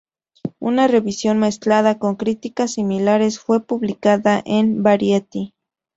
[0.57, 5.53] Una revisión mezclada con críticas similares fue publicada en "Variety.